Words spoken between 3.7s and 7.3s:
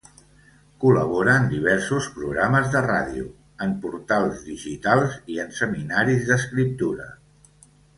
portals digitals i en seminaris d'escriptura.